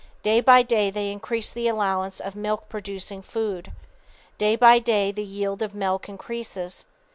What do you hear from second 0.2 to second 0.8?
Day by